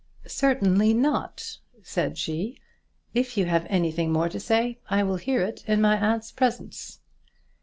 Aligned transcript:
"Certainly 0.25 0.95
not," 0.95 1.59
said 1.83 2.17
she. 2.17 2.57
"If 3.13 3.37
you 3.37 3.45
have 3.45 3.67
anything 3.69 4.11
more 4.11 4.29
to 4.29 4.39
say 4.39 4.79
I 4.89 5.03
will 5.03 5.17
hear 5.17 5.43
it 5.43 5.63
in 5.67 5.79
my 5.79 5.95
aunt's 5.95 6.31
presence." 6.31 7.01